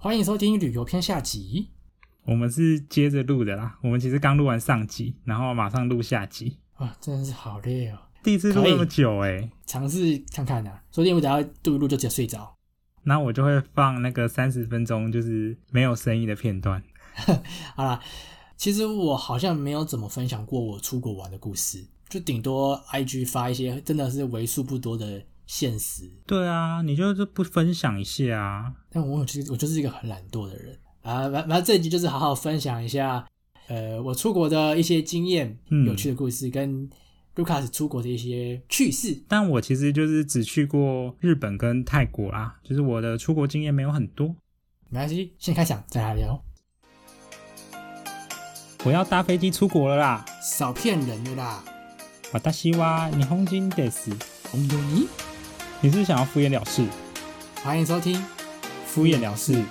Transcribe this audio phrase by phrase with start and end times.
[0.00, 1.70] 欢迎收听旅游篇下集。
[2.24, 7.98] 我们是接着录的啦，我们其实刚录完上集，然后马上录下集，哇，真的是好累哦！
[8.22, 12.54] 第一次录那么久哎、尝试看看呐、啊，说不定我等下录一录就直接睡着。
[13.02, 16.80] 然后我就会放那个三十分钟就是没有声音的片段。
[17.74, 18.00] 好啦，
[18.56, 26.08] 其实我好像没有怎么分享过我出国玩的故事，就顶多 IG 发一些真的是为数不多的现实。
[26.26, 28.72] 对啊，你就是不分享一下啊？
[28.90, 31.28] 但我就是我就是一个很懒惰的人啊。
[31.30, 33.26] 反反正这一集就是好好分享一下，
[33.66, 36.88] 呃，我出国的一些经验、嗯有趣的故事，跟
[37.34, 39.22] Lucas 出国的一些趣事。
[39.26, 44.36] 但我其实就是只去过日本跟泰国啦，就是我的出国经验没有很多。
[44.90, 46.44] 没关系，先开讲再来聊。
[48.84, 50.24] 我要搭飞机出国了啦！
[50.40, 51.64] 少骗人的啦，
[52.32, 54.12] 我大西哇，你红金得死，
[54.50, 55.08] 红油泥。
[55.80, 56.84] 你是不是想要敷衍了事？
[57.62, 58.20] 欢迎收听。
[58.84, 59.64] 敷衍了事，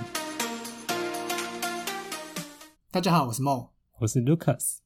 [2.89, 3.67] 大家好，我是梦。
[3.99, 4.77] 我是 Lucas。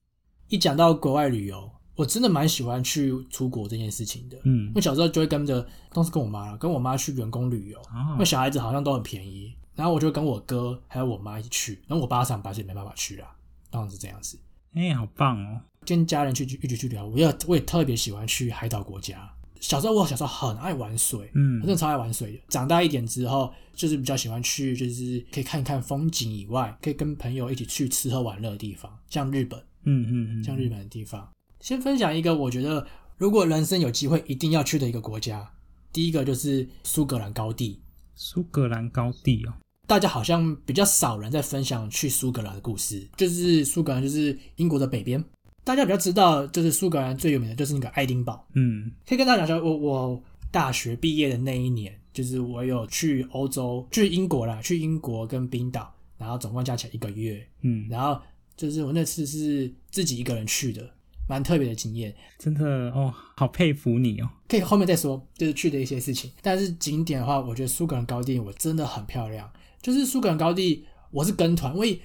[0.48, 4.38] 一讲到国外旅游，我真的蛮喜欢去出国这件事情的。
[4.46, 9.56] 嗯我，小时候就会跟着，都是跟我妈，跟我妈去员工旅游，因哦为小孩子好像都很便宜。
[9.76, 13.28] 然后我就跟我哥还有我妈一起去，然后我爸上班所以没办法去啦，
[13.70, 14.40] 当然是这样子。
[14.74, 15.62] 哎、好棒哦！
[15.86, 19.32] 跟家人去一起去旅游，我也我也特别喜欢去海岛国家。
[19.62, 22.40] 小时候我小时候很爱玩水，嗯我真的超爱玩水的。
[22.50, 31.30] 长大一点之后，就是比较喜欢去，就是可以看一看风景以外，可以跟朋友一起去吃喝玩乐的地方，像日本，嗯嗯嗯，像日本的地方。
[31.60, 32.86] 先分享一个我觉得
[33.18, 35.48] 如果人生有机会一定要去的一个国家，
[35.94, 37.80] 第一个就是苏格兰高地。
[38.16, 39.54] 苏格兰高地哦。
[39.88, 45.24] 大家好像比较少人在分享去苏格兰的故事，就是苏格兰就是英国的北边，
[45.64, 48.46] 大家比较知道就是苏格兰最有名的就是那个爱丁堡。
[48.54, 58.20] 嗯可以跟大家讲说，我我大学毕业的那一年，就是我有去欧洲，去英国啦，去英国跟冰岛，然后总共加起来一个月，嗯，然后
[58.58, 60.90] 就是我那次是自己一个人去的，
[61.28, 62.14] 蛮特别的经验。
[62.38, 64.30] 真的哦，好佩服你哦。
[64.50, 66.32] 可以后面再说，就是去的一些事情。
[66.42, 69.50] 但是景点的话，我觉得苏格兰高地我真的很漂亮。
[69.82, 72.00] 就是苏格兰高地，我是跟团，因为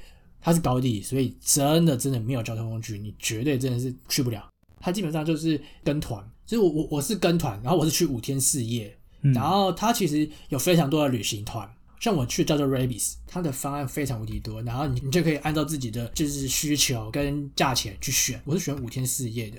[0.46, 4.48] 它是高地，所以真的真的没有交通工具，你绝对真的是去不了。
[4.78, 11.68] 它基本上就是跟团，所以我我我是跟团，然后我是去五天四夜，嗯然后它其实有非常多的旅行团。
[11.98, 18.40] 像我去叫做 Rabis，它的方案非常无敌多，然后你你就可以按照自己的就是需求跟价钱去选。
[18.44, 19.58] 我是选五天四夜的，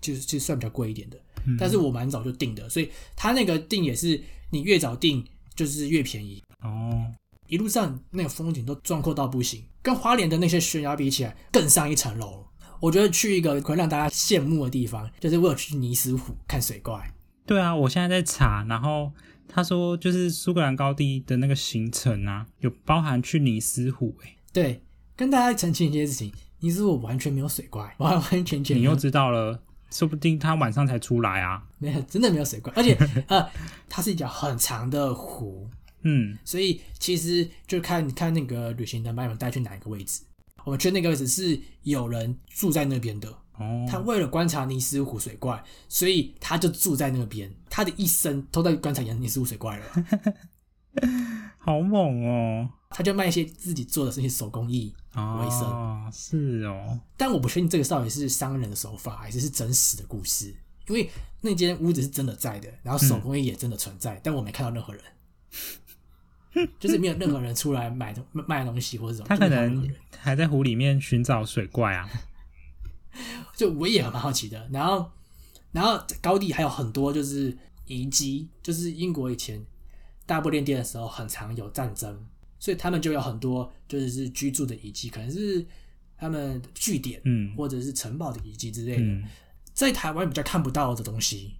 [0.00, 1.18] 就是就算比较贵一点的。
[1.58, 5.24] 但是我蛮早就订的，所以它那个订也是你越早订
[5.56, 6.40] 就是越便宜。
[6.62, 7.04] 哦，
[7.48, 12.44] 一路上那个风景都壮阔到不行，跟花莲的那些悬崖比起来更上一层楼。
[12.78, 17.10] 我觉得去一个可以让大家羡慕的地方，就是我有去尼斯湖看水怪。
[17.46, 19.10] 对啊，我现在在查，然后
[19.48, 24.36] 他说就是苏格兰高地的那个行程啊，有包含去尼斯湖哎。
[24.52, 24.82] 对，
[25.16, 31.64] 跟大家澄清一件事情，尼斯湖完全没有水怪，完完全全你又知道了，说不定他晚上才出来啊。
[31.78, 32.94] 没有真的没有水怪，而且
[33.28, 33.48] 呃，
[33.88, 35.66] 它是一条很长的湖，
[36.02, 40.22] 嗯所以其实就看看那个旅行团把你们带去哪一个位置。
[40.64, 43.28] 我们去那个位置是有人住在那边的，
[43.58, 49.84] 哦，他为了观察尼斯湖水怪，所以他就住在那边，他的一生都在观察尼斯湖水怪了。
[51.58, 52.70] 好猛哦。
[52.90, 60.54] 他就卖一些自己做的这些手工艺为生，哦，是哦，但我不确定这个到底是商人的手法，还是是真实的故事。
[60.86, 61.10] 因为
[61.42, 65.02] 那间屋子是真的在的，然后手工艺也真的存在，但我没看到任何人，
[66.78, 69.26] 就是没有任何人出来买东卖东西或者什么。
[69.28, 69.88] 他可能
[70.18, 72.08] 还在湖里面寻找水怪啊。
[73.56, 74.68] 就我也很蛮好奇的。
[74.72, 75.10] 然后，
[75.72, 79.64] 然后高地还有很多就是遗迹，就是英国以前
[80.26, 82.26] 大不列颠的时候很常有战争，
[82.58, 85.66] 所以他们就有很多就是居住的遗迹，可能是
[86.16, 89.24] 他们据点，嗯或者是城堡的遗迹之类的，嗯
[89.72, 91.54] 在台湾比较看不到的东西。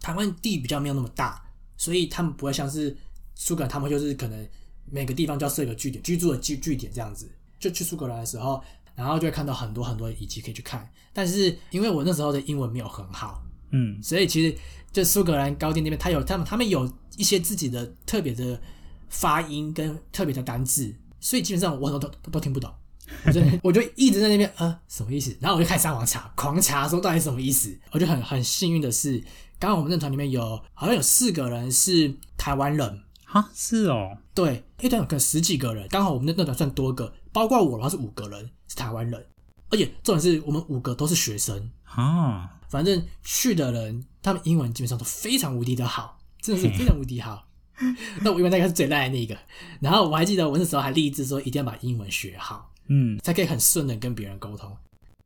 [0.00, 1.44] 台湾地比较没有那么大，
[1.76, 2.96] 所以他们不会像是
[3.38, 4.46] 苏格兰，他们就是可能
[4.90, 7.30] 每个地方就要设一个据点，居住的据据点这样子。
[7.60, 8.62] 就去苏格兰的时候，
[8.94, 10.88] 然后就会看到很多很多遗迹可以去看。
[11.12, 14.56] 但是因为我那时候的英文没有很好，嗯所以其实
[14.92, 18.60] 就苏格兰高地那边，他有他们他们有一些自己的特别的
[19.08, 22.72] 发音跟特别的单字，所以基本上我都都都听不懂。
[23.24, 27.74] 我就我就一直在那边呃什么意思，然后我就开始上网查，狂查说到底什么意思。
[27.90, 29.18] 我就很很幸运的是，
[29.58, 39.26] 刚刚我们那团里面有好像有四个人是台湾人，哈，是哦，对，一团有个十几个人，刚好我们那那团算多个，包括我的话是五个人是台湾人，
[39.68, 47.46] 而且重点是我们五个都是学生，啊，反正去的人他们英文基本上都非常无敌的好，真的是非常无敌好。
[48.24, 49.36] 那我英文大概是最烂的那一个。
[49.80, 54.74] 然后我还记得我那时候还立志说一定要把英文学好，嗯，才可以很顺的跟别人沟通。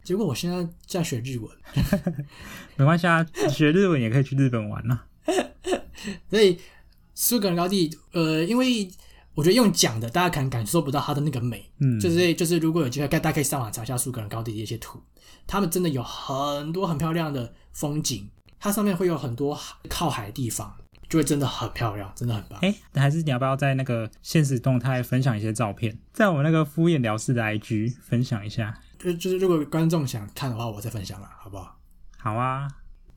[0.02, 1.48] 结果我现在在学日文，
[2.76, 5.06] 没关系啊，学日文也可以去日本玩啊。
[6.28, 6.58] 所以
[7.14, 8.90] 苏格兰高地，呃，因为
[9.34, 11.70] 我觉得用讲的，大家可能感受不到它的那个美。
[11.78, 15.00] 嗯，就是就是，如果有机会，大家可以上网查一下苏格兰高地的一些图，
[15.46, 18.28] 他们真的有很多很漂亮的风景，
[18.58, 20.74] 它上面会有很多靠海的地方，
[21.08, 22.58] 就会真的很漂亮，真的很棒。
[22.60, 28.78] 哎，还是你要不要在那个现实动态分享一些照片，在我们那个敷衍聊事的 IG 分享一下？
[28.98, 31.78] 就就是，如果观众想看的话，我再分享了，好不好？
[32.18, 32.68] 好啊，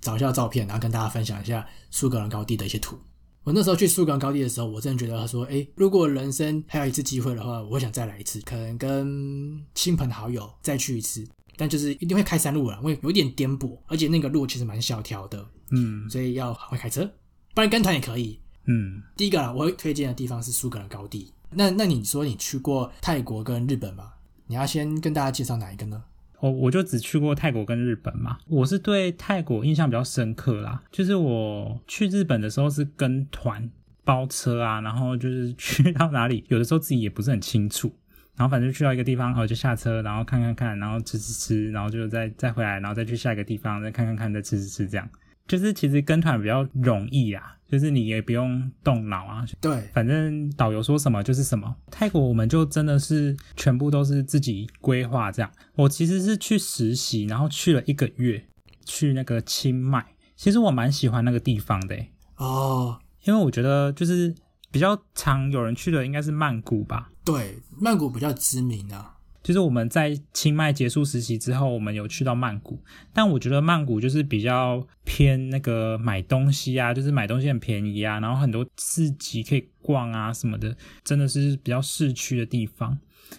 [0.01, 2.99] 找一下照片，然后跟大家分享一下苏格兰高地的一些图。
[3.45, 11.23] 我那时候去苏格兰高地的时候，我真的觉得他说，哎，如果人生还有一次机会的话，我想再来一次，可能跟亲朋好友再去一次，
[11.55, 17.07] 但就是一定会开山路了，因为有点颠簸，而且那个路其实蛮小条的，嗯所以要会开车，
[17.53, 18.39] 不然跟团也可以。
[18.65, 21.31] 嗯，第一个啦，我会推荐的地方是苏格兰高地。
[21.51, 24.13] 那那你说你去过泰国跟日本吗？
[24.47, 26.03] 你要先跟大家介绍哪一个呢？
[26.39, 30.81] 我我就只去过泰国跟日本嘛，我是对泰国印象比较深刻啦。
[30.91, 33.69] 就是我去日本的时候是跟团
[34.03, 37.91] 包车啊，然后就是去 到哪里，有的时候自己也不是很清楚，
[38.35, 45.09] 然后反正去到一个地方，哦就下车，然后看看看，然后吃吃吃，然后就再再回来，然后再去下一个地方，再看看看，再吃吃吃，这样。
[45.47, 51.75] 就是其实跟团比较容易啊，就是你也不用动脑啊，对，反正导游说什么就是什么。
[51.91, 55.51] 泰国我们就真的是全部都是自己规划这样。
[55.75, 58.43] 我其实是去实习，然后去了一个月，
[58.85, 60.05] 去那个清迈。
[60.35, 64.33] 其实我蛮喜欢那个地方的欸，哦，因为我觉得就是
[64.71, 67.09] 比较常有人去的应该是曼谷吧。
[67.23, 69.14] 对，曼谷比较知名啊。
[69.45, 72.81] 就是我们在清迈结束实习之后，我们有去到曼谷，
[73.13, 82.97] 但我觉得曼谷就是比较偏那个买东西啊，就是买东西很便宜啊，然后很多市集可以逛啊什么的，真的是比较市区的地方。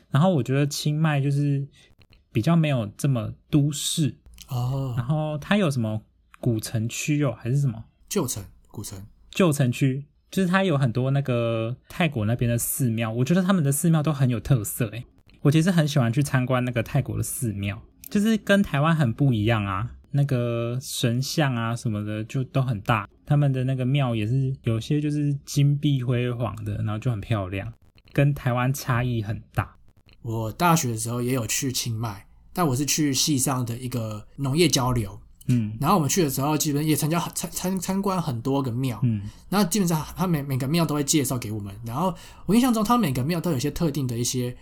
[0.08, 1.66] 然后我觉得清迈就是
[2.30, 4.14] 比较没有这么都市，
[4.46, 6.02] 哦，然后它有什么
[6.38, 15.04] 古城区哦，还是什么旧城、古城，旧城区，就是它有很多那个泰国那边的寺庙，我觉得他们的寺庙都很有特色诶。
[15.46, 19.88] 我其实很喜欢去参观那个泰国的寺庙，就是跟台湾很不一样啊。
[20.10, 27.72] 那个神像啊什么的就都很大，他们的那个庙也是有些就是金碧辉煌的，然后就很漂亮，
[28.12, 29.76] 跟台湾差异很大。
[30.22, 42.12] 我大学的时候也有去清迈，但我是去系上的一个农业交流，嗯然后我们去的时候，基本也参加参参参观很多个庙，嗯然后基本上他每每个庙都会介绍给我们，然后
[42.46, 44.56] 我印象中他每个庙都有一些特定的一些，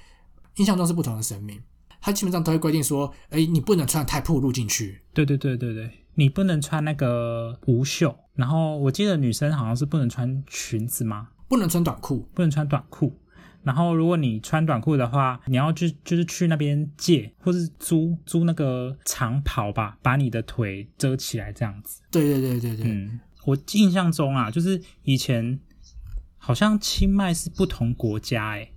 [0.57, 1.61] 印象中是不同的神明，
[2.01, 11.29] 他基本上都会规定说，哎，你不能穿太暴露进去，对对对对对，你不能穿那个无袖，然后我记得女生好像是不能穿裙子吗？
[11.49, 13.21] 不能穿短裤，不能穿短裤。
[13.63, 22.03] 然后如果你穿短裤的话，你要去就是去那边借或是租租那个长袍吧，把你的腿遮起来这样子。
[22.11, 25.59] 对对对对对，嗯，我印象中啊，就是以前
[26.37, 28.74] 好像清迈是不同国家诶，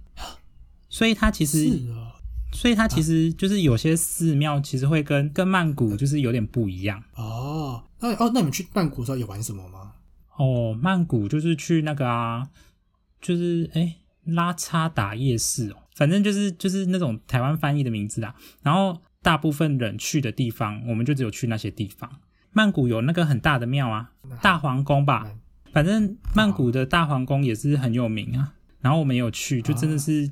[0.89, 2.16] 所以它其实啊，
[2.54, 9.94] 所以它其实就是有些寺庙其实会跟跟曼谷就是有点不一样哦，那哦，那你们去曼谷的时候有玩什么吗？
[10.38, 10.78] 哦。
[10.81, 12.50] 曼谷就是去那个啊，
[13.22, 18.36] 就是诶拉差达夜市哦，反正就是就是那种台湾翻译的名字啦。
[18.62, 22.10] 然后大部分人去的地方，我们就只有去那些地方。
[22.53, 25.39] 曼谷有那个很大的庙啊，大皇宫吧，嗯
[25.74, 28.53] 反正曼谷的大皇宫也是很有名啊。
[28.79, 30.32] 然后我们有去，就真的是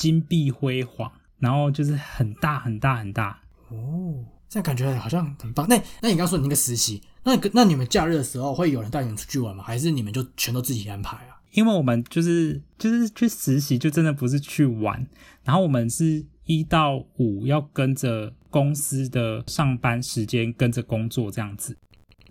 [0.00, 3.38] 金碧辉煌，然后就是很大很大很大。
[3.68, 5.66] 哦，这样感觉好像很棒。
[5.68, 9.62] 那那你刚刚说你那个实习，那你那你们假日的时候会有人带你们出去玩吗？
[9.62, 11.36] 还是你们就全都自己安排啊？
[11.52, 15.06] 因为我们就是就是去实习，就真的不是去玩，
[15.44, 21.76] 然后我们是一到五要跟着公司的上班时间跟着工作这样子。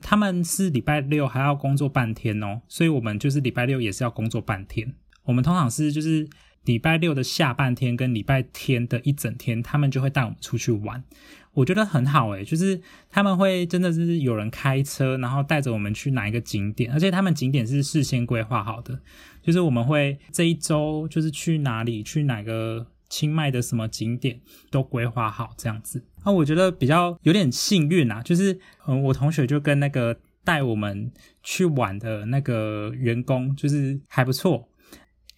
[0.02, 4.96] 他们是礼拜六还要工作半天哦，所以我们就是礼拜六也是要工作半天。
[5.24, 6.26] 我们通常是就是
[6.66, 11.04] 礼拜六的下半天跟礼拜天的一整天，他们就会带我们出去玩。
[11.54, 19.00] 我觉得很好诶，就是他们会真的是有人开车，然后带着我们去哪一个景点，而且他们景点是事先规划好的，
[19.42, 24.40] 就是我们会这一周就是去哪里，去哪个清迈的什么景点
[24.70, 26.04] 都规划好这样子。
[26.24, 31.12] 那、我觉得比较有点幸运啊，就是嗯、我同学就跟那个带我们
[31.42, 34.69] 去玩的那个员工就是还不错，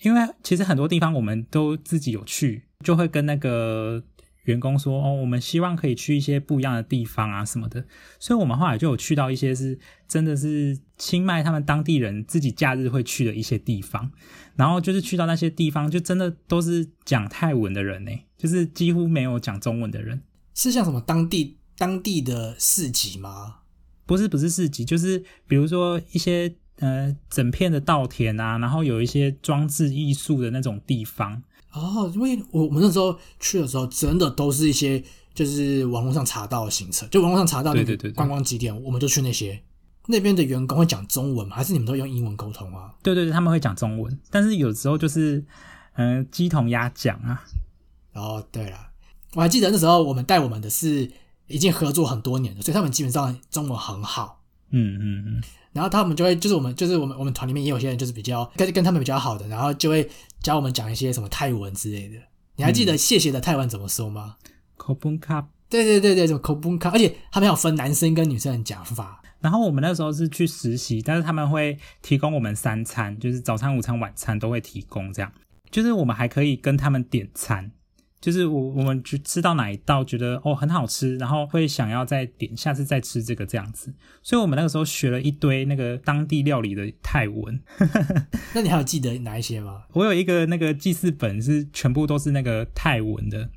[0.01, 4.03] 因为其实很多地方我们都自己有去，就会跟那个
[4.43, 7.85] 员工说哦，我们希望可以去一些不一样的地方啊什么的，
[8.19, 9.77] 所以我们后来就有去到一些是
[10.07, 14.11] 真的是清迈他们当地人自己假日会去的一些地方，
[14.55, 20.23] 然后就是去到那些地方，就真的都是讲泰文的人呢，就是几乎没有讲中文的人，
[20.55, 23.57] 是像什么当地当地的市集吗？
[24.07, 31.41] 不是不是市集，就是比如说一些呃整片的稻田啊，然后有一些装置艺术的那种地方。
[31.71, 35.01] 哦，因为我我们那时候去的时候，真的都是一些
[35.33, 39.57] 就是网络上查到的行程，就网络上查到那对对对对个观光景点，我们就去那些。
[40.07, 41.55] 那边的员工会讲中文吗？
[41.55, 42.91] 还是你们都用英文沟通啊？
[43.03, 45.37] 对对对，他们会讲中文，但是有时候就是
[45.93, 47.43] 嗯、呃鸡同鸭讲啊。
[48.13, 48.77] 哦，对了，
[49.35, 51.09] 我还记得那时候我们带我们的是
[51.47, 54.41] 已经合作很多年了，所以他们基本上中文很好。
[54.71, 60.09] 嗯嗯嗯，然后他们就会，就是我们，就是我们，我们团里面也有些人就是比较跟跟他们比较好的，然后就会
[60.41, 62.15] 教我们讲一些什么泰文之类的。
[62.55, 64.35] 你还记得谢谢的泰文怎么说吗？
[64.77, 65.47] 口崩卡。
[65.69, 69.21] 对对对对，什么 k o b u n k a 而且他们有分男生跟女生的讲法。
[69.39, 75.31] 然后我们那时候是去实习，但是他们会提供我们三餐，就是早餐、午餐、晚餐都会提供，这样
[75.71, 77.71] 就是我们还可以跟他们点餐，
[78.21, 83.91] 就是我我们去吃到哪一道觉得哦很好吃，然后会想要再点，下次再吃这个这样子。
[84.21, 87.59] 所以我们那个时候学了一堆那个当地料理的泰文，
[88.53, 89.85] 那你还有记得哪一些吗？
[89.93, 93.49] 我有一个那个记事本是全部都是那个泰文的，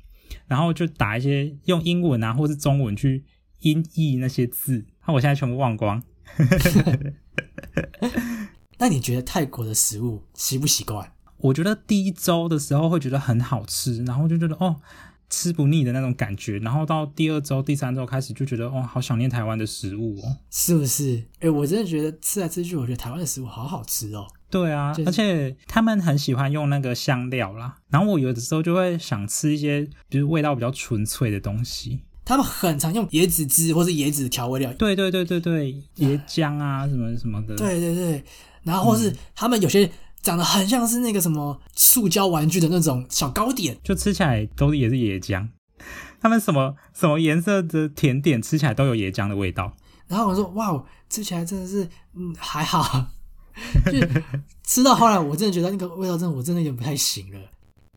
[0.47, 3.23] 然后就打一些用英文啊或是中文去
[3.59, 6.01] 音译那些字，那我现在全部忘光。
[8.77, 11.13] 那你觉得泰国的食物习不习惯？
[11.37, 14.75] 我觉得第一周的时候会觉得很好吃，然后就觉得哦
[15.29, 20.37] 吃不腻的那种感觉，然后到第二周、第三周开始就觉得哦好想念台湾的食物哦。
[20.49, 21.23] 是不是？
[21.39, 24.27] 哎，我真的觉得吃来吃去，我觉得台湾的食物好好吃哦。
[24.49, 32.01] 对啊，就是而且他们很喜欢用那个香料啦，然后我有的时候就会想吃一些就是味道比较纯粹的东西。
[32.23, 34.71] 他们很常用椰子汁或是椰子调味料。
[34.73, 37.55] 对对对对对，椰浆啊什么什么的。
[37.55, 38.23] 对对对，
[38.63, 39.89] 然后或是他们有些
[40.25, 43.77] 长得很像是那个什么塑胶玩具的那种小糕点。
[43.83, 45.47] 就吃起来都也是椰浆。
[46.19, 49.77] 他们什么什么颜色的甜点吃起来都有椰浆的味道。
[50.07, 53.11] 然后我说哇，吃起来真的是嗯还好，
[53.85, 54.23] 就是
[54.63, 57.39] 吃到后来我真的觉得那个味道真的我真的有点不太行了。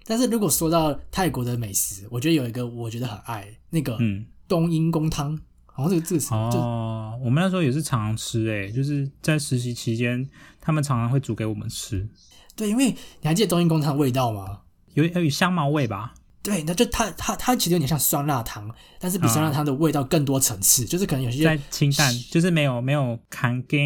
[0.04, 10.26] 但是如果说到泰国的美食，我觉得有一个我觉得很爱那个嗯，冬阴功汤，好像这个这个词就哦，我们那时候也是常常吃诶、就是在实习期间，
[10.68, 12.06] 他们常常会煮给我们吃，
[12.54, 14.60] 对，因为你还记得冬阴功汤的味道吗？
[14.92, 16.12] 有有点香茅味吧？
[16.42, 23.80] 对，那就它它它其实有点像酸辣汤，但是比酸辣汤的味道更多层次，就是可能有些在清淡，就是没有没有砍根，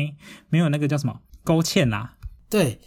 [0.49, 2.17] 没有那个叫什么勾芡啦。
[2.51, 2.81] 对，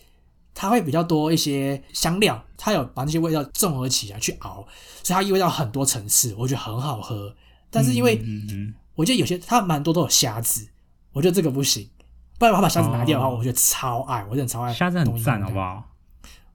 [0.54, 4.68] 它会比较多一些香料，它有把那些味道综合起来去熬，
[5.04, 7.34] 所以它意味到很多层次，我觉得很好喝。
[7.72, 10.68] 但是因为嗯嗯我觉得有些它蛮多都有虾子，
[11.14, 11.90] 我觉得这个不行。
[12.38, 14.72] 不然他把虾子拿掉的话，哦我觉得超爱，我真的超爱。
[14.72, 15.60] 嗯，虾子很赞，好不？
[15.60, 15.92] 好？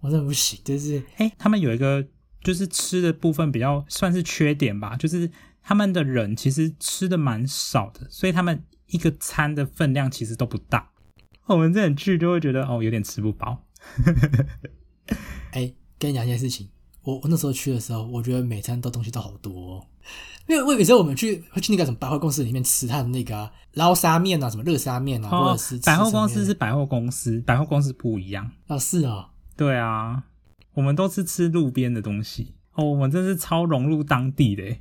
[0.00, 2.06] 我真的不行，就是哎、他们有一个
[2.42, 5.30] 就是吃的部分比较算是缺点吧，就是
[5.62, 10.90] 他们的人其实吃的蛮少的，所以他们一个餐的分量其实都不大。
[11.46, 13.64] 我们这种去就会觉得哦有点吃不饱。
[15.52, 16.68] 哎，跟你讲一件事情，
[17.02, 19.86] 我我那时候去的时候，我觉得每餐都东西都好多、哦。
[20.48, 28.50] 因为我有时候我们去会去那个什么百货公司里面吃它的那个啊捞沙面啊，什么热沙面啊，或哦者是，百货公司是百货公司，百货公司不一样。
[28.66, 29.26] 哦是哦，
[29.56, 30.24] 对啊，
[30.74, 32.54] 我们都是吃路边的东西。
[32.74, 34.80] 哦，我们真是超融入当地的耶。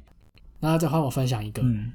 [0.59, 1.91] 然后再换我分享一个，嗯，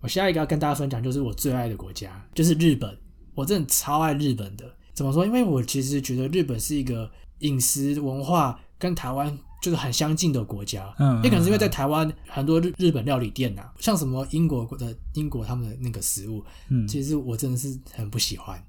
[0.00, 2.96] 我下一个要跟大家分享就是我最爱的国家，就是日本。
[3.34, 4.64] 我真的超爱日本的。
[4.94, 5.26] 怎么说？
[5.26, 10.94] 因为我其实觉得日本是一个饮食文化跟台湾就是很相近的国家。
[10.98, 18.62] 嗯也可能是因为在台湾很多日日本料理店呐、像什么英国的英国他们的那个食物，嗯其实我真的是很不喜欢。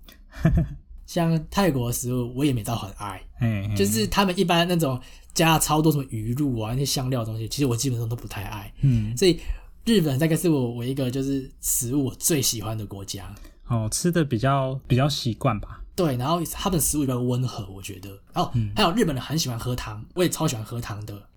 [1.06, 5.00] 像泰国的食物，我也没到很爱，哎，就是他们一般那种
[5.34, 8.74] 加了超多什么鱼露啊那些香料的东西，其实我基本上都不太爱。
[8.82, 9.40] 嗯，所以
[9.86, 13.34] 日本大概是我我一个就是食物我最喜欢的国家。
[13.68, 15.82] 哦，吃的比较比较习惯吧。
[15.98, 18.18] 对，然后他们的食物比较温和，我觉得。
[18.36, 21.28] 哦，还有日本人很喜欢喝汤，我也超喜欢喝汤的。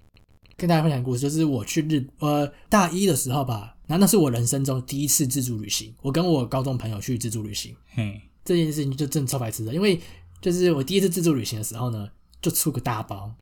[0.55, 5.95] 跟大家分享故事，就是我去日呃大一的时候吧，然后那是我人生中第一次自助旅行。
[6.03, 9.99] 我跟我高中朋友去自助旅行，嘿，这件事情就真的超白痴的，因为
[10.43, 12.07] 就是我第一次自助旅行的时候呢，
[12.43, 13.33] 就出个大包。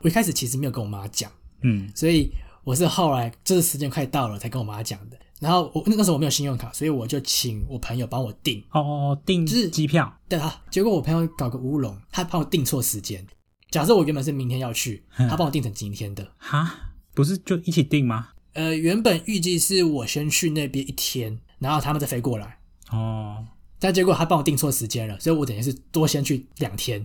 [0.00, 1.30] 我一开始其实没有跟我妈讲，
[1.62, 2.32] 嗯所以
[2.64, 5.16] 我是后来就是时间快到了才跟我妈讲的。
[5.40, 8.62] 然后我那个时候我没有信用卡，所以我就请我朋友帮我订。
[8.70, 10.12] 哦哦，订就是机票。
[10.28, 13.26] 对啊，结果我朋友搞个乌龙，他帮我订错时间。
[13.70, 16.26] 假设我原本是明天要去，他帮我订成今天的。
[16.38, 18.28] 哈，不是就一起订吗？
[18.52, 22.58] 呃，原本预计是我先去那边一天，然后他们再飞过来，
[22.92, 23.44] 哦，
[23.80, 27.04] 但结果他帮我订错时间了，所以我等于是多先去两天。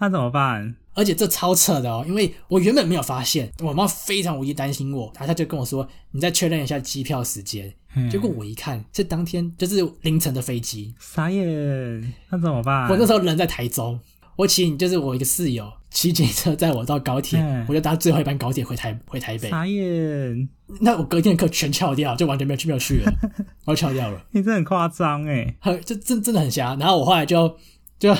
[0.00, 0.74] 那怎么办？
[0.98, 12.88] 而且这超扯的哦，因为我原本没有发现，我妈非常无意担心我，然后她就跟我说：“你再确认一下机票时间。”嗯结果我一看是当天就是凌晨的飞机，傻眼，那怎么办？
[12.90, 13.98] 我那时候人在台中，
[14.34, 19.48] 我请就是我一个室友骑警车载我到高铁，嗯我就搭最后一班高铁回台回台北。
[19.48, 20.48] 傻眼，
[20.80, 23.12] 那我隔天的课全翘掉，就完全没有去没有去了，
[23.64, 25.54] 我就翘掉了，你这很夸张哎。
[25.60, 26.74] 很这真真的很瞎。
[26.74, 27.56] 然后我后来就
[27.98, 28.14] 就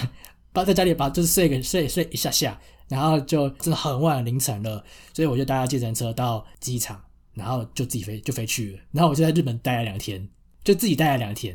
[0.59, 4.85] 把在家里把就是睡个睡睡一下下，然后就真的很晚凌晨了，
[5.15, 7.01] 所以我就搭计程车到机场，
[7.35, 8.79] 然后就自己飞就飞去了。
[8.91, 10.29] 然后我就在日本待了两天，
[10.65, 11.55] 就自己待了两天。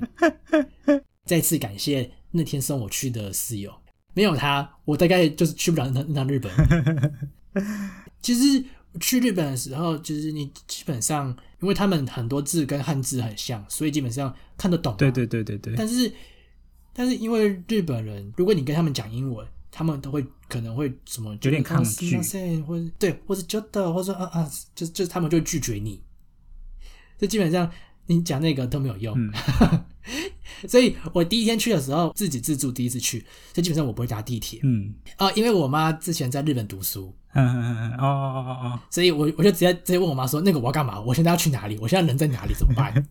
[1.27, 3.73] 再次感谢那天送我去的室友，
[4.13, 6.49] 没有他，我大概就是去不了那趟那日本。
[8.21, 8.63] 其实
[9.01, 14.97] 去日本的时候，就是你基本上，因为他们很多字跟汉字很像，所以基本上看得懂嘛。
[14.97, 16.09] 对对对对对，但是，
[16.93, 22.15] 但是因为日本人，如果你跟他们讲英文，他们都会可能会什么有点抗拒
[22.67, 26.01] 或者对，或者觉得，或者说啊啊，就就他们就会拒绝你。
[27.17, 27.69] 这基本上
[28.05, 29.15] 你讲那个都没有用。
[29.17, 29.31] 嗯
[30.67, 33.19] 所以我第一天去的时候自己自助，第一次去，
[33.53, 40.99] 所以基本上我不会搭地铁嗯啊、因为我妈之前在日本读书，嗯嗯嗯嗯，哦哦哦哦，所以我我就直接直接问我妈说，那个我要干嘛？
[40.99, 41.77] 我现在要去哪里？
[41.79, 42.53] 我现在人在哪里？
[42.53, 43.07] 怎么办？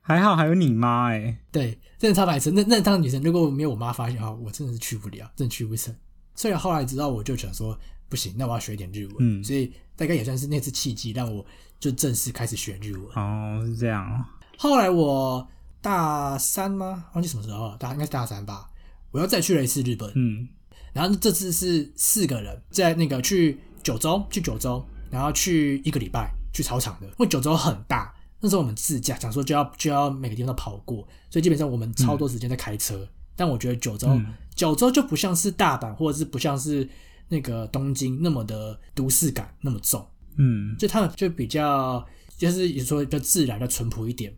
[0.00, 2.50] 还好还有你妈哎，对，真的超白痴。
[2.50, 5.94] 那那当女生如果没有我妈发现的话，我真的是去不了，真的去不成。
[6.34, 9.44] 所以后来直到，我就想说，不行，那我要学一点日文。
[9.44, 11.44] 所以大概也算是那次契机，让我
[11.78, 13.04] 就正式开始学日文。
[13.14, 14.24] 哦是这样，
[14.56, 15.46] 后来我
[15.82, 17.04] 大三吗？
[17.12, 18.70] 忘记什么时候了，大应该是大三吧。
[19.10, 20.48] 我又再去了一次日本，嗯
[20.92, 28.14] 然后这次是四个人在那个去九州，去九州，然后去一个礼拜去操场的，因为九州很大。
[28.40, 33.08] 那时候我们自驾，想说就要就要每个地方都跑过，所以基本上我们超多时间在开车。
[33.34, 34.26] 但我觉得九州、嗯。
[34.54, 36.88] 九州就不像是大阪，或者是不像是
[37.28, 40.04] 那个东京那么的都市感那么重，
[40.36, 40.76] 嗯。
[40.78, 42.04] 就他们就比较
[42.36, 44.32] 就是也说比较自然、比较淳朴一点，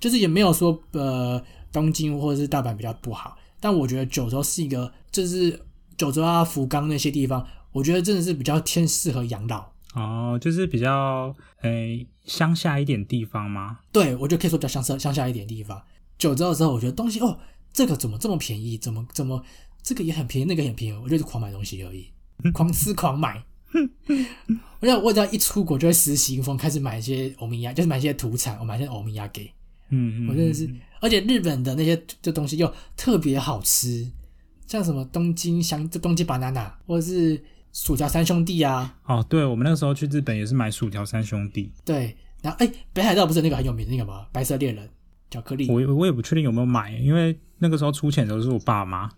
[0.00, 1.40] 就是也没有说呃
[1.72, 5.60] 东京或者是大阪比较不好，但我觉得九州是一个就是
[5.96, 9.72] 九州啊福冈那些地方，我觉得真的是比较偏适合养老。
[9.94, 13.78] 哦，就是比较诶乡下一点地方吗？
[13.92, 15.80] 对我就可以说比较乡下乡下一点地方。
[16.18, 17.38] 九州的时候，我觉得东西哦，
[17.72, 18.76] 这个怎么这么便宜？
[18.76, 19.44] 怎么怎么
[19.82, 22.06] 这个也很便宜，那个也很便宜，我就是狂买东西而已，
[22.52, 23.44] 狂吃狂买。
[24.80, 29.50] 我想我只要一出国就会失心疯，开始买一些欧米亚，就是买一些土产，我买一些欧米亚给。
[29.90, 30.68] 嗯嗯，我真的是，
[31.00, 34.10] 而且日本的那些这东西又特别好吃，
[34.66, 42.16] 像什么东京香、这东京 banana，或者是薯条三兄弟啊，哦，对，我们那个时候去日本也是买薯条三兄弟，对。
[42.42, 44.26] 然后哎，北海道不是那个很有名的那个吗？
[44.30, 44.86] 白色恋人
[45.30, 49.08] 巧克力，我我也不确定有没有买，因为那个时候出钱的都是我爸妈，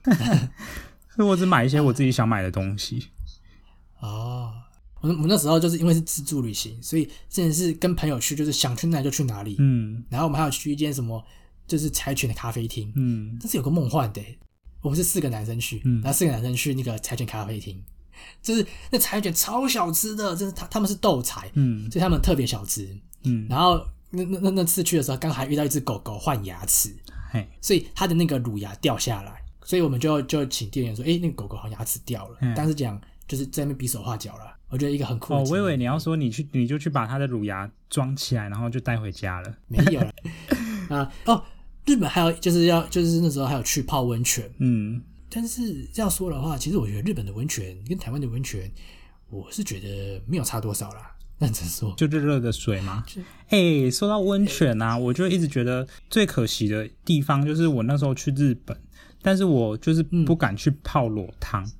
[1.16, 3.08] 所以我只买一些我自己想买的东西。
[3.98, 4.52] 哦，
[5.00, 9.56] 我我那时候就是因为是自助旅行，所以真的是跟朋友去，就是想去哪就去哪里。
[9.58, 11.24] 嗯然后我们还有去一间什么，
[11.66, 14.38] 就是柴犬的咖啡厅，嗯这是有个梦幻的欸。
[14.86, 16.00] 我们是四个男生去，嗯。
[16.00, 17.76] 然后四个男生去那个柴犬咖啡厅，
[18.40, 21.90] 就是那柴犬超小只的，真是他他们是斗柴，嗯。
[21.90, 22.96] 所以他们特别小只。
[23.24, 26.94] 嗯，然后那那那那次去的时候，刚好还遇到一只狗狗换牙齿，
[27.32, 32.54] 嘿，所以它的那个乳牙掉下来，所以我们就就请店员说，哎，那个狗狗好像牙齿掉了，嗯。
[32.56, 34.54] 但是讲就是在那边比手画脚了。
[34.68, 35.62] 我觉得一个很酷的哦，经验。
[35.62, 39.54] 我以为你要说你去你就去把它的乳牙装起来，然后就带回家了。
[39.68, 40.12] 没有了
[40.88, 41.42] 啊哦，
[41.86, 48.70] 日本还有就是要就是那时候还有去泡温泉，嗯，但是这样说的话，其实我觉得日本的温泉跟台湾的温泉，
[49.30, 51.12] 我是觉得没有差多少啦。
[51.38, 53.20] 认真说，就热热的水嘛 就。
[53.50, 58.74] 哎、说到温泉啊，我就一直觉得最可惜的地方就是我那时候去日本，
[59.20, 61.70] 但是我就是不敢去泡裸汤，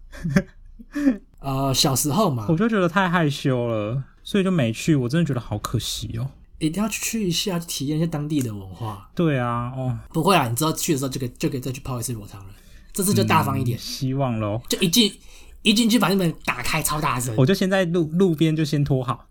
[1.40, 4.95] 呃，小时候嘛我，就觉得太害羞了，所以就没去。
[4.95, 6.31] 我真的觉得好可惜哦。
[6.59, 9.11] 一定要去一下，体验一下当地的文化。
[9.14, 12.51] 对啊，哦，不会啊，你知道去的时候就可以就可以再去泡一次裸汤了。
[12.92, 14.61] 这次就大方一点，希望喽。
[14.69, 15.12] 就一进
[15.61, 17.35] 一进去把那门打开，超大声。
[17.37, 19.29] 我就先在路路边就先拖好，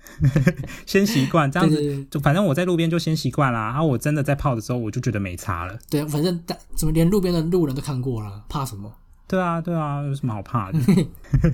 [0.84, 2.04] 先习惯这样子。
[2.10, 5.78] 就反正我在路边就先习惯啦，然后我真的在泡的时候，我就觉得没差了。
[5.88, 8.92] 对，反正大怎么连路边的路人都看过了，怕什么？
[9.28, 10.78] 对啊，对啊，有什么好怕的？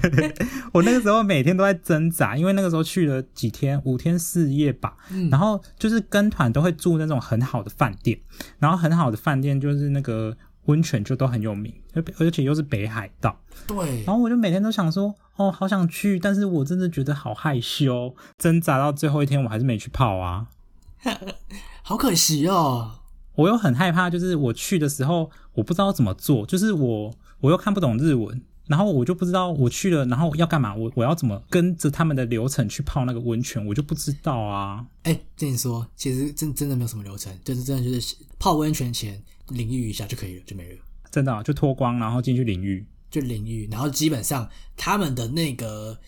[0.73, 4.97] 我那个时候每天都在挣扎，因为那个时候去了几天，五天四夜吧。
[5.11, 8.19] 嗯然后就是跟团都会住那种很好的饭店，
[8.59, 13.41] 然后很好的饭店就是那个温泉就都很有名，而而且又是北海道。
[13.67, 20.49] 对，然后我就每天都想说，哦，好想去，但是我真的觉得好害羞，挣扎到最后一天，我还是没去泡啊。
[21.83, 22.99] 好可惜哦。
[23.35, 34.87] 我又很害怕，就是我去的时候，我不知道怎么做，就是我我又看不懂日文，然后我就不知道我去了，然后要干嘛，我我要怎么跟着他们的流程去泡那个温泉，我就不知道啊。
[35.03, 40.79] 哎，跟你说，其实真真的没有什么流程，就是真的就是泡温泉前淋浴一下就可以了，就没了。
[41.11, 42.87] 真的啊、就脱光，然后进去淋浴。
[43.11, 45.99] 就淋浴，然后基本上他们的那个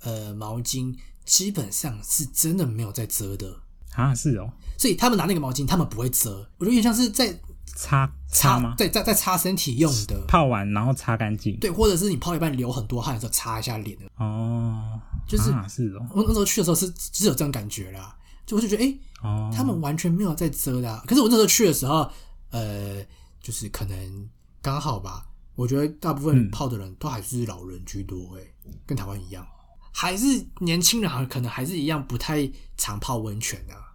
[0.00, 3.60] 呃毛巾基本上是真的没有在遮的，
[3.92, 8.74] 啊，是哦，所以他们拿那个毛巾，他们不会遮，我觉得有点像是在擦擦吗？
[8.76, 11.56] 对，在在擦身体用的，泡完然后擦干净。
[11.60, 18.16] 对，或者是你泡一半流很多汗的时候擦一下脸的，哦，就是啊、是哦，我那时候去的时候是只有这种感觉啦，
[18.46, 22.10] 就我就觉得哎、诶哦，他们完全没有在遮的啊、可是我那时候去的时候，
[22.50, 23.04] 呃，
[23.40, 24.28] 就是可能
[24.62, 26.50] 刚好吧，我觉得大部分嗯。
[26.50, 28.54] 泡的人都还是老人居多、诶，
[28.86, 29.46] 跟台湾一样，
[29.92, 30.24] 还是
[30.60, 33.92] 年轻人好像可能还是一样不太常泡温泉啊，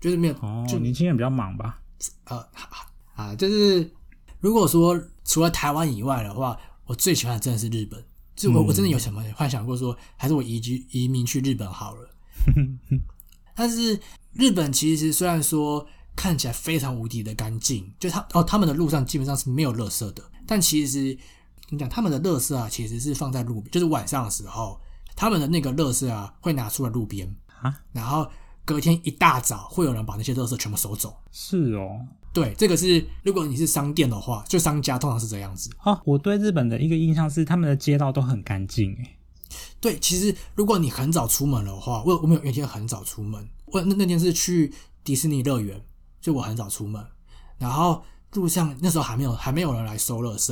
[0.00, 1.80] 就是没有，哦，就年轻人比较忙吧？
[2.24, 2.44] 呃
[3.14, 3.90] 啊，就是
[4.40, 8.04] 如果说除了台湾以外的话，我最喜欢的真的是日本。
[8.36, 12.10] 就我、嗯我真的有什么幻想过说，还是我移居移民去日本好了。
[13.54, 13.98] 但是
[14.32, 21.16] 日本其实虽然说看起来非常无敌的干净，就他哦他们的路上基本上是没有垃圾的，但其实
[21.70, 24.80] 你讲他们的垃圾啊，其实是放在路边，就是晚上的时候，
[25.14, 28.28] 他们的那个垃圾啊会拿出来路边啊，然后
[28.64, 31.16] 隔天一大早会有人把那些垃圾全部收走。
[31.30, 32.00] 是哦，
[32.34, 35.70] 对，这个是如果你是商店的话，就商家通常是这样子。
[35.84, 39.16] 哦，我对日本的一个印象是他们的街道都很干净，诶，
[39.80, 45.80] 对，其实如果你很早出门的话，我我们有一天很早出门，我那那天是去迪士尼乐园，
[46.20, 47.00] 所以我很早出门，
[47.56, 50.46] 然后路上那时候还没有还没有人来收垃圾，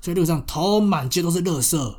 [0.00, 1.96] 所以路上头满街都是垃圾，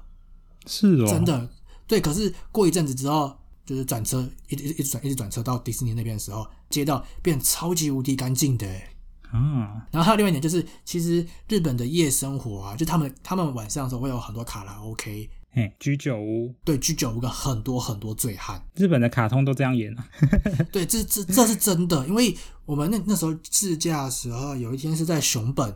[0.67, 1.49] 是哦，真的。
[1.88, 8.89] 对，可是过一阵子之后，就是转车一直一直转一直转车到迪士尼那边的时候，街道变超级无敌干净的欸。
[9.31, 20.07] 啊，然后还有另外一点就是，其实日本的夜生活啊，就他们他们晚上的时候会有很多卡拉 OK，嘿，居酒屋，对居酒屋跟很多很多醉汉，日本的卡通都这样演啊。
[20.71, 25.75] 对，这这这是真的，因为我们那那时候自驾的时候，有一天是在熊本，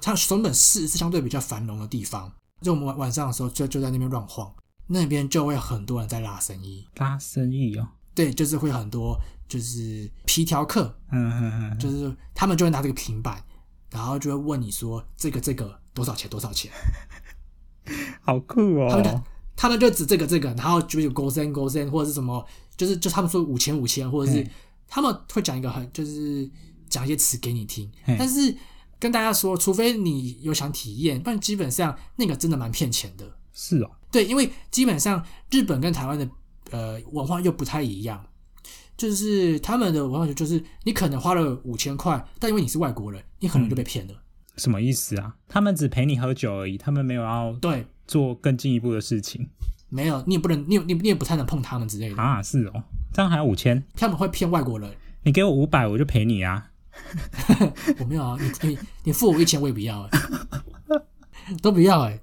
[0.00, 4.52] 它熊本市是相对比较繁荣的地方，就我们晚晚上的时候就就在那边乱晃，
[4.86, 9.18] 那边就会很多人在拉生意，拉生意哦，对，就是会很多
[9.50, 13.44] 就是皮条客，嗯嗯嗯，就是他们就会拿这个平板，
[13.90, 16.70] 然后就会问你说这个这个多少钱多少钱。
[18.22, 19.22] 好酷哦他们就哦，
[19.56, 24.50] 他们就指这个这个，然后就有勾身勾身或者是什么，就是就他们说五千五千，或者是嗯
[24.86, 26.48] 他们会讲一个很就是
[26.88, 28.56] 讲一些词给你听嗯，但是
[29.00, 33.36] 跟大家说，除非你有想体验，不然基本上那个真的蛮骗钱的。
[33.52, 36.28] 是哦，对，因为基本上日本跟台湾的
[36.70, 38.24] 呃文化又不太一样，
[39.00, 44.12] 就是他们的文化就是你可能花了五千块，但因为你是外国人，你可能就被骗了。
[44.56, 45.36] 什么意思啊？
[45.48, 49.48] 他们只陪你喝酒而已，他们没有要对，做更进一步的事情
[49.88, 52.42] 没有，你也不能，你你你也不太能碰他们之类的，啊？
[52.42, 53.82] 是哦，这样还要五千？
[53.94, 54.94] 他们会骗外国人。
[55.22, 56.70] 你给我五百，我就陪你啊。
[58.00, 60.10] 我没有啊，你你你付我一千我也不要哎、
[61.62, 62.20] 都不要哎、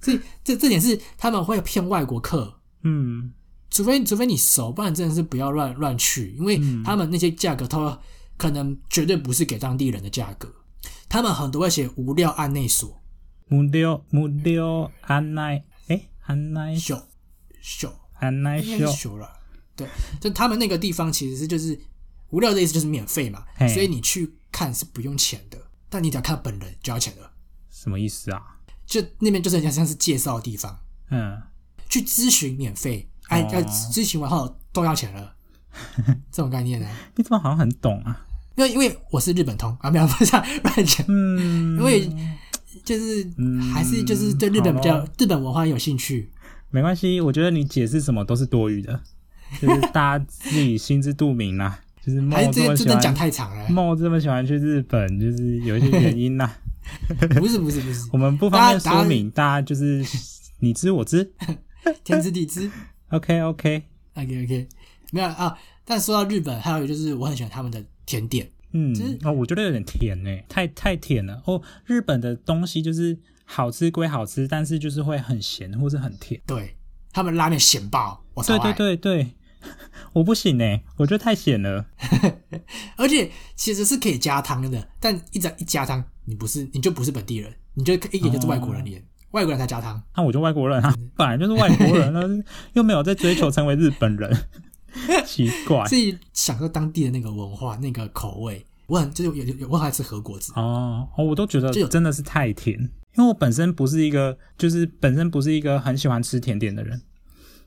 [0.00, 3.32] 所以这这点是他们会骗外国客，嗯，
[3.74, 8.00] 除非除非你熟，不然真的是不要乱乱去，因为他们那些价格他
[8.36, 10.48] 可能绝对不是给当地人的价格，
[11.08, 13.02] 他们很多会写无料案内所，
[13.48, 16.76] 木六木六安奈，哎，案内？
[16.76, 17.02] 秀
[17.60, 17.92] 秀。
[18.20, 19.28] 安奈应该是秀，秀了，
[19.74, 19.88] 对，
[20.20, 21.78] 就他们那个地方其实是就是
[22.30, 25.58] 无料的意思就是免费嘛，所以你去看是不用钱的，
[25.90, 27.32] 但你只要看本人就要钱了，
[27.70, 28.40] 什么意思啊？
[28.86, 30.78] 就那边就是很像是介绍的地方。
[31.10, 31.42] 嗯，
[31.88, 35.34] 去咨询免费，哎，哦要咨询完后都要钱了，
[36.30, 36.86] 这种概念呢？
[37.16, 38.24] 你怎么好像很懂啊？
[38.56, 42.08] 因为因为我是日本通啊，没有不是啊乱讲，嗯，因为
[42.84, 46.30] 就是嗯还是就是对日本比较日本文化有兴趣，
[46.70, 49.00] 没关系，我觉得你解释什么都是多余的，
[49.60, 51.80] 就是大家自己心知肚明啦。
[52.04, 56.54] 就是梦还是这这么喜个真的讲，太长了，梦这么喜欢去日本，就是有一些原因 啦。
[57.40, 60.04] 不是不是不是我，们不方便大家说明，大家就是
[60.58, 61.32] 你知我知。
[62.04, 62.70] 天知地知
[63.14, 64.68] OK OK，，OK OK，
[65.12, 65.56] 没有啊。
[65.84, 71.42] 但说到日本，还有就是我很喜欢他们的甜点，嗯就是，哦，我觉得有点甜呢，太太甜了。
[71.44, 76.40] 哦，日本的东西就是好吃归好吃，但是就是会很咸或是很甜。
[76.46, 76.76] 对
[77.12, 78.72] 他们拉面咸爆，我操对。
[78.72, 79.30] 对对对，
[80.14, 81.86] 我不行哎、我觉得太咸了。
[82.96, 90.00] 而且其实是可以加汤的，但一加一加汤，你不是你就不是本地人，你就一眼就是外国人脸，外国人才加汤。
[90.16, 92.44] 那、我就外国人啊，本来就是外国人，啊
[92.74, 94.34] 又没有在追求成为日本人，
[95.26, 98.64] 奇怪自己享受当地的那个文化、那个口味。
[98.86, 102.78] 我很就是有有有我很爱吃和果子，哦哦，我都觉得就有真的是太甜，
[103.16, 107.00] 因为我本身不是一个，就是本身不是一个很喜欢吃甜点的人，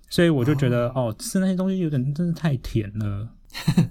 [0.10, 3.30] 所以我就觉得哦吃那些东西有点真的太甜了。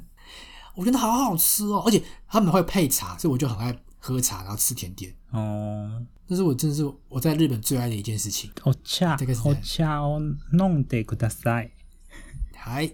[0.77, 5.12] 我觉得好好吃哦，而且他们会配茶，所以我就很爱喝茶，然后吃甜点。
[5.33, 5.91] 哦，
[6.28, 8.50] 这是我真的是我在日本最爱的一件事情。
[8.63, 10.19] お茶这个是お茶を
[10.54, 11.71] 飲んでください。
[12.56, 12.89] 还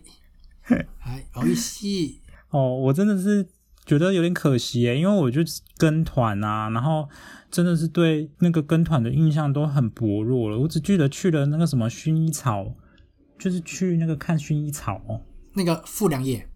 [0.99, 2.19] 还美味しい。
[2.49, 3.47] 哦，我真的是
[3.85, 5.41] 觉得有点可惜耶，因为我就
[5.77, 7.07] 跟团啊，然后
[7.51, 10.57] 真的是对那个跟团的印象都很薄弱了。
[10.59, 12.73] 我只记得去了那个什么薰衣草，
[13.37, 15.21] 就是去那个看薰衣草哦
[15.53, 16.47] 那个富良野，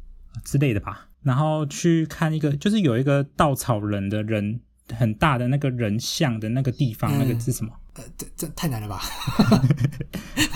[0.43, 4.61] 之类的吧，然后去看一个，就是有一个稻草人的人
[4.94, 7.72] 很大的那个人像的那个地方，嗯那个是什么？
[7.94, 9.00] 呃，这这太难了吧？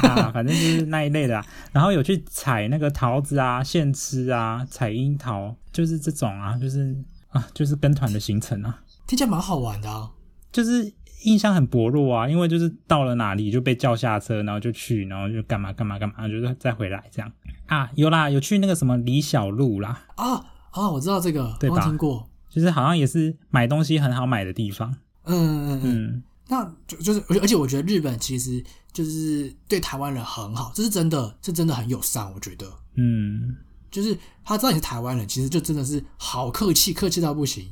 [0.07, 1.47] 啊，反正就是那一类的、啊。
[1.73, 6.95] 然后有去采那个桃子啊，现吃啊，采樱桃，就是这种啊，就是
[7.31, 10.11] 啊，就是跟团的行程啊，听起来蛮好玩的啊。
[10.53, 17.33] 就是印象很薄弱啊，因为就是到了哪里就被叫下车，然后就去，然后就干嘛干嘛干嘛，就是再回来这样
[17.67, 17.91] 啊。
[17.95, 20.35] 有啦，有去那个什么李小璐啦，啊
[20.73, 22.30] 啊，我知道这个，对吧听过。
[22.51, 24.95] 就是好像也是买东西很好买的地方。
[25.25, 32.31] 嗯嗯嗯，嗯，那就就是，而且而且我觉得日本其实就是对台湾人很好，这是真的，是真的很友善。
[32.35, 33.57] 我觉得，嗯，
[33.91, 37.69] 就是他知道你是台湾人，其实就真的是好客气，客气到不行。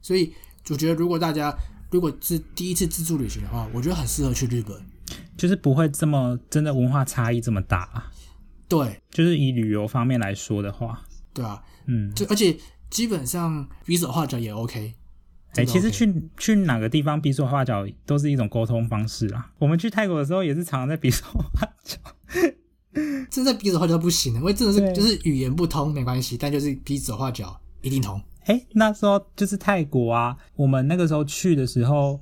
[0.00, 0.32] 所以
[0.68, 1.54] 我觉得，如果大家
[1.90, 4.76] 如果是第一次自助旅行的话，我觉得很适合去日本。
[5.36, 8.12] 就是不会这么真的文化差异这么大啊。
[8.68, 11.02] 对就是以旅游方面来说的话，
[11.34, 12.56] 对啊，嗯，就而且
[12.90, 14.94] 基本上比手画脚也 OK。
[15.54, 19.50] 哎、其实去去哪个地方比手画脚都是一种沟通方式啊。
[19.58, 21.98] 我们去泰国的时候也是常常在比手画脚。
[23.30, 28.20] 真的比手画脚不行的，因 为真的是就是语言不通没关系，但就是比手画脚一定通。
[28.46, 32.20] 哎、那时候就是泰国啊，我们那个时候去的时候，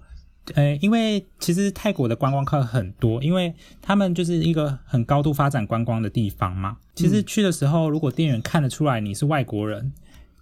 [0.55, 6.77] 呃，因为其实泰国的观光客很多，因为他们就是一个很高度发展观光的地方嘛。
[6.95, 9.91] 其实去的时候，如果店员看得出来你是外国人，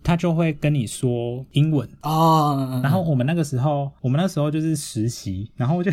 [0.06, 1.88] 他就会跟你说英文。
[2.02, 5.90] 哦，然后我们那个时候，我们那时候就是实习，然后就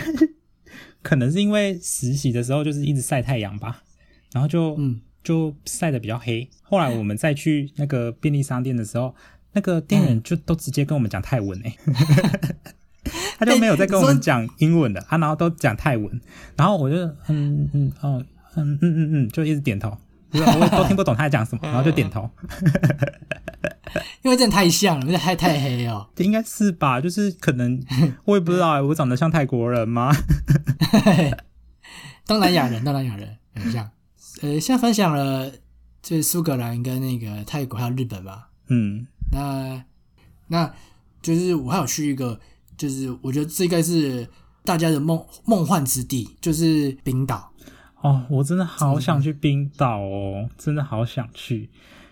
[1.01, 3.81] 可能是因为实习的时候就是一直晒太阳吧，
[4.31, 5.01] 然后就嗯。
[5.23, 6.45] 就晒的比较黑。
[6.61, 9.15] 后来我们再去那个便利商店的时候，
[9.53, 11.73] 那个店员就都直接跟我们讲泰文哎、
[13.39, 16.19] 他就没有再跟我们讲英文的，啊，然后都讲泰文，
[16.57, 16.97] 然后我就
[17.29, 18.21] 嗯嗯哦
[18.55, 19.97] 嗯嗯嗯嗯，就一直点头，就是
[20.33, 22.29] 我都听不懂他在讲什么，然后就点头。
[24.23, 26.09] 因为真的太像了，因为太太黑哦。
[26.17, 27.79] 应该是吧，就是可能
[28.25, 30.11] 我也不知道、欸， 我长得像泰国人吗？
[32.25, 33.89] 东南亚人，东南亚人很像。
[34.41, 35.51] 呃，现在分享了
[36.01, 38.49] 就是苏格兰跟那个泰国还有日本吧。
[38.69, 39.83] 嗯，那
[40.47, 40.73] 那
[41.21, 42.39] 就是我还有去一个，
[42.75, 44.27] 就是我觉得这应该是
[44.63, 47.52] 大家的梦梦幻之地，就是冰岛。
[48.03, 51.69] 哦，我真的好想去冰岛哦，真的好想去。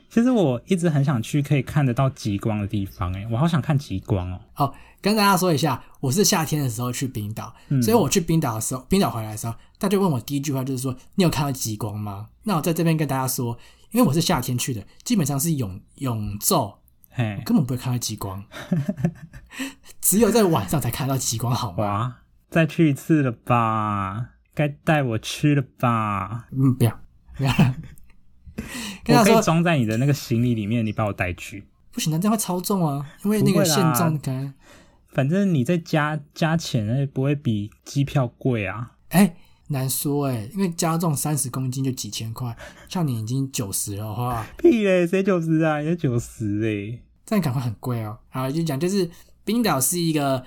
[0.09, 4.41] 其实我一直很想去可以看得到极光的地方，哎，我好想看极光哦。
[4.53, 13.57] 好，跟大家说一下，我是夏天的时候去冰岛，嗯所以我去冰岛的时候，冰岛回来的时候，他就问我第一句话就是说：“你有看到极光吗？”那我在这边跟大家说，
[13.91, 16.75] 因为我是夏天去的，基本上是永永昼，
[17.09, 18.43] 嘿，根本不会看到极光，
[20.01, 22.17] 只有在晚上才看到极光，好吗？
[22.49, 24.30] 再去一次了吧？
[24.53, 26.47] 该带我去了吧？
[26.51, 26.99] 嗯，不要，
[29.05, 31.65] 不要我可以装在你的那个行李里面，你把我带去。
[31.91, 34.53] 不行的，这样会超重啊，因为那个不会啦限重可能，
[35.09, 38.93] 反正你再加加钱，那也不会比机票贵啊。
[39.09, 39.35] 哎、
[39.67, 42.55] 难说哎、因为加重三十公斤就几千块，
[42.87, 45.79] 像你已经九十了话，屁嘞，谁九十啊？
[45.79, 47.01] 人家九十哎。
[47.25, 48.17] 这样可能会很贵哦。
[48.29, 49.09] 好，就讲就是
[49.43, 50.43] 冰岛是一个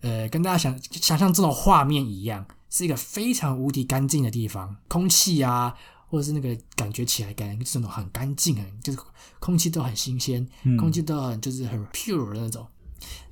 [0.00, 5.74] 呃，跟大家想想象这种画面一样，是一个非常无敌干净的地方，空气啊，
[6.08, 8.98] 或者是那个感觉起来感觉是那种很干净，很就是
[9.38, 12.66] 空气都很新鲜，嗯空气都很就是很 pure 的那种。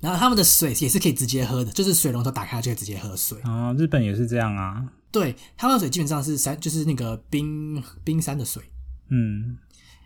[0.00, 3.36] 然后他们的水也是可以直接喝的，就是水龙头打开就可以直接喝水。
[3.42, 4.86] 啊，日本也是这样啊。
[5.10, 8.62] 对，他们的水基本上是山，就是那个冰冰山的水，
[9.08, 9.58] 嗯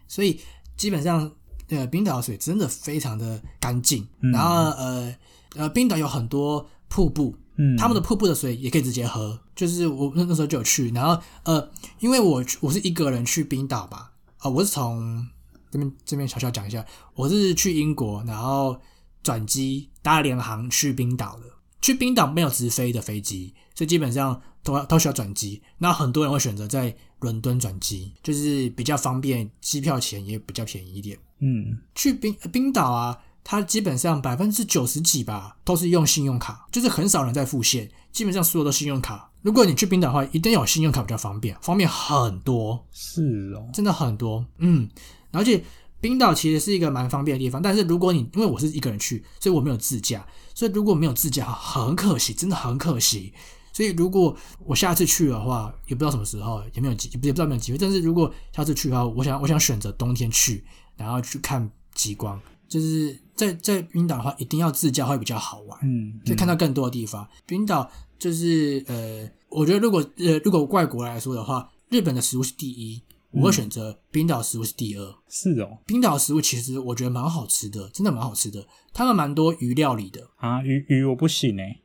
[0.08, 0.40] 所以
[0.76, 1.30] 基本上
[1.68, 4.06] 呃冰岛的水真的非常的干净。
[4.20, 5.14] 嗯然后呃
[5.56, 9.38] 呃冰岛有很多瀑布，嗯，他们的瀑布的水也可以直接喝。
[9.54, 15.26] 就是我那那时候就有去，然后呃因为我我是一个人去冰岛吧，啊、我是从
[15.70, 18.80] 这边这边小小讲一下，我是去英国，然后
[19.22, 21.42] 转机搭联航去冰岛的。
[21.82, 25.62] 去冰岛没有直飞的飞机，所以基本上都要都需要转机。
[25.78, 31.18] 那很多人会选择在伦敦转机，就是比较方便，机票钱也比较便宜一点。
[31.38, 39.30] 嗯，去冰冰岛啊，它基本上百分之九十几吧都是用信用卡，就是很少人在付现，基本上所有都信用卡。
[39.42, 44.44] 如果你去冰岛的话，一定要有信用卡比较方便，方便很多，是哦，真的很多。
[44.58, 44.88] 嗯，
[45.32, 45.64] 而且
[46.00, 53.32] 冰岛其实是一个蛮方便的地方，但是如果你因为我是一个人去，所以我没有自驾，所以如果没有自驾，很可惜，真的很可惜。
[53.72, 57.78] 所以如果我下次去的话，也不知道什么时候，也没有机，也不知道有没有机会。
[57.78, 60.62] 但是如果下次去的话，我想我想选择冬天去，
[60.96, 62.38] 然后去看极光。
[62.70, 67.28] 就是在在冰岛的话，一定要自驾会比较好玩，嗯，可以看到更多的地方。
[67.44, 73.02] 冰岛就是呃，我觉得如果呃如果外国来说的话，日本的食物是第一，
[73.32, 75.14] 我会选择冰岛食物是第二。
[75.28, 78.64] 是哦，冰岛食物其实我觉得蛮好吃的，真的蛮好吃的。
[78.92, 80.30] 他们蛮多鱼料理的。
[80.36, 81.80] 啊，鱼鱼我不行哎，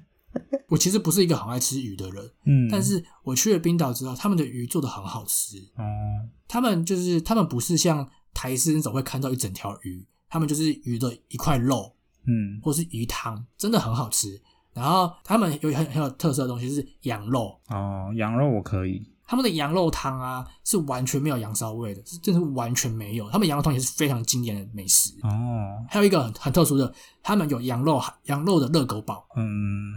[0.68, 5.58] 我其实不是一个很爱吃鱼的人，嗯，但是我去了冰岛之后，他们的鱼做的很好吃。
[5.76, 14.40] 嗯，他们就是他们不是像台式那种会看到一整条鱼，他们就是鱼的一块肉嗯或是鱼汤，真的很好吃。
[14.72, 23.28] 然后他们有很很有特色的东西是羊肉，哦，羊肉我可以，他们的羊肉汤啊是完全没有羊骚味的，是真的是完全没有。
[23.28, 25.12] 他们羊肉汤也是非常经典的美食。
[25.22, 29.92] 哦，还有一个很很特殊的，他们有羊肉羊肉的热狗堡，嗯，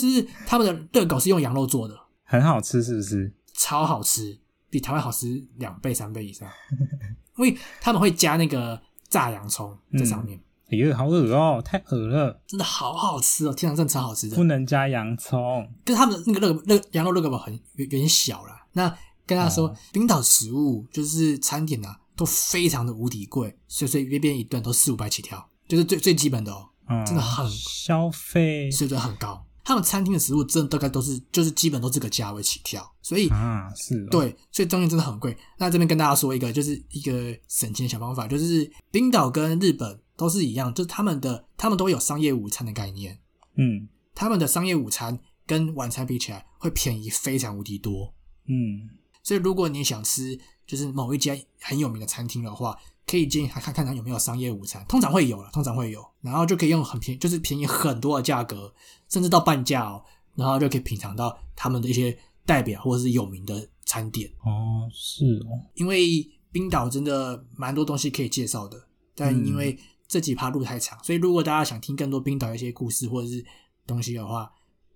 [0.00, 3.30] 就是他们的热狗是用羊肉做的， 很好吃是不是？
[3.52, 4.38] 超好吃，
[4.70, 6.48] 比台湾好吃两倍三倍以上。
[7.36, 10.38] 因为他们会加那个炸洋葱在上面，
[10.68, 14.44] 哎呦，好恶哦，太恶了，真的好好吃哦，天堂真的超好吃的不。
[14.44, 15.66] 能加洋葱。
[15.84, 18.66] 可是他们的那个那个羊肉那个吧很有有点小啦。
[18.72, 29.45] 那跟他说，哦冰岛食物就是餐点啊，都非常的无敌贵，随随便便一顿都四五百起跳，就是最最基本的哦，嗯，真的很消费水准很高。
[29.66, 35.36] 他们餐厅的食物真的大概都是就是基本都这个价位起跳，所以啊，是哦，对，所以东西真的很贵。
[35.58, 43.18] 那这边跟大家说一个，就是一个省钱小方法，就是冰岛跟日本都是一样，就是他们的他们都有商业午餐的概念，
[43.56, 48.14] 嗯他们的商业午餐跟晚餐比起来会便宜非常无敌多。
[48.46, 48.88] 嗯，
[49.24, 58.74] 所以如果你想吃就是某一家很有名的餐厅的话，可以进，还看看他有没有商业午餐，通常会有了，通常会有，然后就可以用很便宜，就是便宜很多的价格，
[59.08, 60.02] 甚至到半价哦，
[60.34, 64.28] 然后就可以品尝到他们的一些代表或者是有名的餐点。
[64.44, 73.44] 哦，是哦，因为冰岛真的蛮多东西可以介绍的，但因为这几趴路太长，所以如果大家想听更多冰岛一些故事或者是
[73.86, 74.50] 东西的话，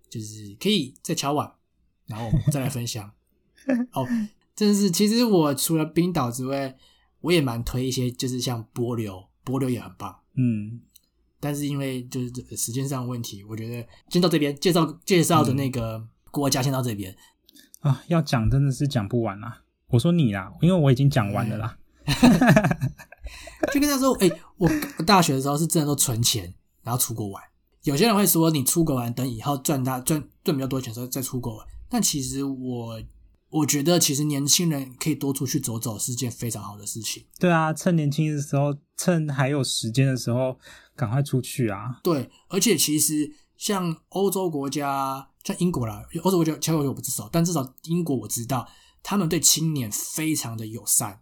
[0.08, 1.52] 就是可以再敲碗，
[2.06, 3.08] 然后我们再来分享。
[3.92, 4.04] 哦，
[4.56, 6.76] 真的是，其实我除了冰岛之外，
[7.20, 10.14] 我也蛮推一些，就是像波流，波流也很棒。
[10.34, 10.80] 嗯，
[11.38, 17.14] 但是因为就是这时间上的问题，我觉得先到这边介绍介绍的那个国家先到这边。
[17.80, 19.62] 啊，要讲真的是讲不完啦。
[19.88, 21.78] 我说你啦，因为我已经讲完了啦。
[23.72, 26.52] 就跟他说，哎、我我大学的时候是真的都存钱，
[26.82, 27.42] 然后出国玩。
[27.82, 31.66] 有些人会说，你出国玩，等以后赚大赚赚比较多钱时候再出国玩。
[31.88, 33.00] 但其实我
[33.50, 37.24] 我觉得，其实年轻人可以多出去走走，是件非常好的事情。
[37.38, 40.56] 对啊，趁年轻的时候，趁还有时间的时候，
[40.94, 42.00] 赶快出去啊。
[42.02, 48.68] 对，而且其实像欧洲国家，像英国啦，欧洲国家其他国家我不知道，但至少英国我知道，
[49.02, 51.20] 他们对青年非常的友善，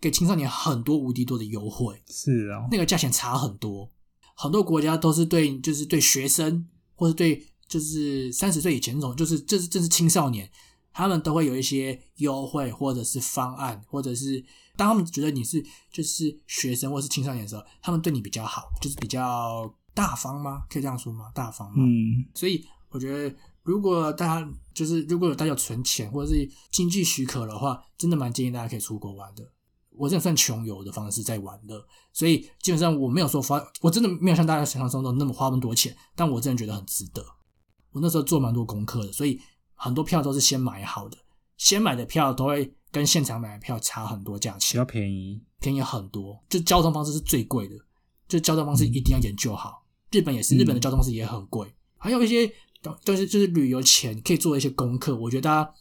[0.00, 2.02] 给青少年很多无敌多的优惠。
[2.08, 3.90] 是哦，那个价钱差很多。
[4.36, 10.50] 很多国家都是对，就是对学生，或是对就是三十岁以前那种，就是这是这是青少年，
[10.92, 14.44] 他们都会有一些优惠或者是方案，或者是
[14.76, 20.62] 当他们觉得你是就是学生或是青少年的时候，他们对你比较好，就是比较大方吗？
[20.68, 21.30] 可以这样说吗？
[21.34, 21.76] 大方吗？
[21.78, 29.44] 嗯，所以我觉得，如果大家就是如果有大家有存钱或者是经济许可的话，真的蛮建议大家可以出国玩的。
[29.92, 37.22] 我这算穷游的方式在玩的，所以基本上我没有说花，我真的没有像大家想象中的那么花那么多钱，但我真的觉得很值得。
[37.92, 39.38] 我那时候做蛮多功课的，所以
[39.82, 41.16] 很多票都是先买好的，
[41.56, 45.40] 先买的票都会跟现场买的票差很多价比钱，较便宜。
[45.58, 46.38] 便宜很多。
[46.50, 47.74] 就交通方式是最贵的，
[48.28, 49.86] 就交通方式一定要研究好。
[50.10, 52.46] 日本也是，嗯日本的交通方式也很贵，还有一些
[53.02, 55.16] 就是就是旅游前可以做一些功课。
[55.16, 55.74] 我觉得大家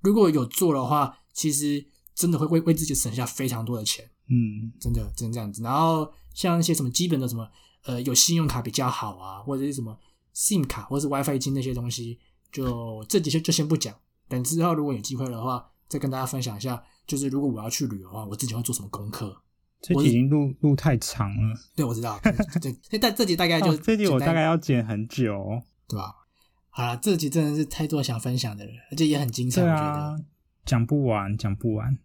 [0.00, 5.62] 如果有做的话，其实真的会为为自己省下非常多的钱，嗯，真的真的这样子。
[5.62, 7.46] 然后像一些什么基本的什么
[7.84, 9.98] 呃有信用卡比较好啊，或者是什么
[10.34, 12.18] SIM 卡或者是 WiFi 金那些东西，
[12.52, 13.94] 就这几些就先不讲。
[14.28, 19.42] 等之后如果有机会的话，再跟大家分享一下，就是如果我要去旅游的话，我自己会做什么功课。
[19.80, 22.16] 这集已经录录太长了，对，我知道，
[22.62, 25.62] 对，这但这集大概就、哦这集我大概要剪很久哦。
[25.88, 26.14] 对吧？
[26.70, 29.88] 好了，这集真的是太多想分享的了，而且也很精彩，对我觉得。
[29.88, 30.16] 啊，
[30.64, 31.98] 讲不完，讲不完。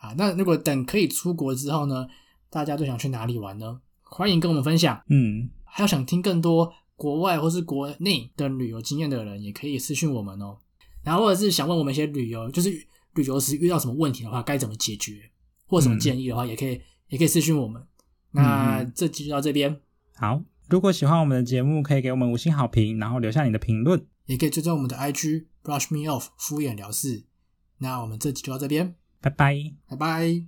[0.00, 2.06] 啊，那如果等可以出国之后呢，
[2.48, 3.80] 大家都想去哪里玩呢？
[4.02, 5.02] 欢迎跟我们分享。
[5.08, 10.58] 嗯，还有想听更多国外或是国内的旅游经验的人，也可以私讯我们哦。
[11.02, 12.70] 然后或者是想问我们一些旅游，就是
[13.14, 15.30] 旅游时遇到什么问题的话，该怎么解决，
[15.66, 17.86] 或什么建议的话，也可以也可以私讯我们。
[18.30, 19.80] 那嗯这集就到这边，
[20.14, 20.42] 好。
[20.70, 24.06] 如果喜欢我们的节目，可以给我们五星好评，然后留下你的评论。
[24.24, 27.26] 也可以追踪我们的 IG brush me off 敷衍了事。
[27.76, 29.54] 那我们这集就到这边，拜拜。
[29.86, 30.46] 拜拜。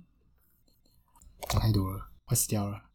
[1.47, 2.86] 讲太多了，快死掉了。